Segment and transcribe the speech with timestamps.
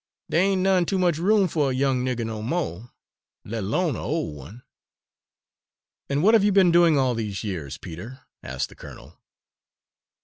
[0.31, 2.89] Dey ain' none too much room fer a young nigger no mo',
[3.45, 4.63] let 'lone a' ol' one."
[6.09, 9.19] "And what have you been doing all these years, Peter?" asked the colonel.